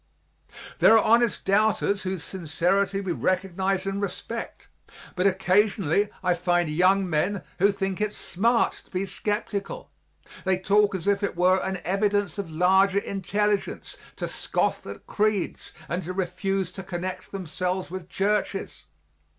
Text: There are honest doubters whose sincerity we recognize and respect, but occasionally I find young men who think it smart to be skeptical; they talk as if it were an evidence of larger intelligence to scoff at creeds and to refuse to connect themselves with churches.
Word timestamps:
There 0.79 0.97
are 0.97 1.03
honest 1.03 1.45
doubters 1.45 2.01
whose 2.01 2.23
sincerity 2.23 3.01
we 3.01 3.11
recognize 3.11 3.85
and 3.85 4.01
respect, 4.01 4.67
but 5.15 5.27
occasionally 5.27 6.09
I 6.23 6.33
find 6.33 6.71
young 6.71 7.07
men 7.07 7.43
who 7.59 7.71
think 7.71 8.01
it 8.01 8.11
smart 8.11 8.81
to 8.85 8.89
be 8.89 9.05
skeptical; 9.05 9.91
they 10.43 10.57
talk 10.57 10.95
as 10.95 11.05
if 11.05 11.21
it 11.21 11.35
were 11.37 11.57
an 11.59 11.81
evidence 11.85 12.39
of 12.39 12.49
larger 12.51 12.97
intelligence 12.97 13.95
to 14.15 14.27
scoff 14.27 14.87
at 14.87 15.05
creeds 15.05 15.71
and 15.87 16.01
to 16.01 16.13
refuse 16.13 16.71
to 16.71 16.81
connect 16.83 17.31
themselves 17.31 17.91
with 17.91 18.09
churches. 18.09 18.85